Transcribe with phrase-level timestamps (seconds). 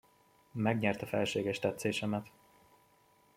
[0.51, 2.29] Megnyerte felséges tetszésemet.